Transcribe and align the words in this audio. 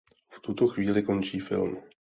V 0.29 0.39
tuto 0.39 0.67
chvíli 0.67 1.03
končí 1.03 1.39
film. 1.39 1.77